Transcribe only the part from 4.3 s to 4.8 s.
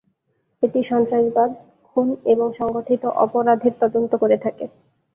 থাকে।